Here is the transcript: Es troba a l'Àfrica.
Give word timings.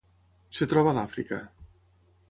Es 0.55 0.63
troba 0.71 0.93
a 0.93 0.95
l'Àfrica. 0.99 1.41